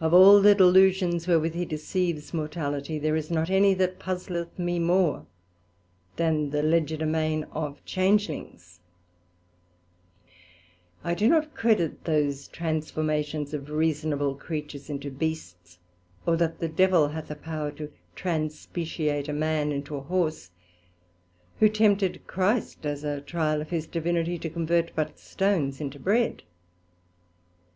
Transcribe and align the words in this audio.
Of 0.00 0.12
all 0.12 0.40
the 0.42 0.52
delusions 0.56 1.28
wherewith 1.28 1.54
he 1.54 1.64
deceives 1.64 2.34
mortality, 2.34 2.98
there 2.98 3.14
is 3.14 3.30
not 3.30 3.50
any 3.50 3.72
that 3.74 4.00
puzleth 4.00 4.58
me 4.58 4.80
more 4.80 5.26
than 6.16 6.50
the 6.50 6.60
Legerdemain 6.60 7.44
of 7.52 7.78
Changelings; 7.84 8.80
I 11.04 11.14
do 11.14 11.28
not 11.28 11.54
credit 11.54 12.02
those 12.02 12.48
transformations 12.48 13.54
of 13.54 13.70
reasonable 13.70 14.34
creatures 14.34 14.90
into 14.90 15.08
beasts, 15.08 15.78
or 16.26 16.36
that 16.36 16.58
the 16.58 16.66
Devil 16.66 17.06
hath 17.10 17.30
a 17.30 17.36
power 17.36 17.70
to 17.70 17.92
transpeciate 18.16 19.28
a 19.28 19.32
man 19.32 19.70
into 19.70 19.94
a 19.94 20.00
Horse, 20.00 20.50
who 21.60 21.68
tempted 21.68 22.26
Christ 22.26 22.84
(as 22.84 23.04
a 23.04 23.20
trial 23.20 23.60
of 23.60 23.70
his 23.70 23.86
Divinity) 23.86 24.36
to 24.36 24.50
convert 24.50 24.90
but 24.96 25.16
stones 25.20 25.80
into 25.80 26.00
bread. 26.00 26.42